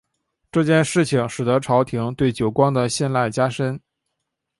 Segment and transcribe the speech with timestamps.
[0.51, 3.79] 这件事情使得朝廷对久光的信赖加深。